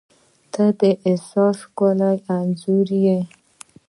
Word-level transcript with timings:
•ته 0.53 0.63
د 0.79 0.81
احساس 1.07 1.55
ښکلی 1.65 2.13
انځور 2.35 2.87
یې. 3.05 3.19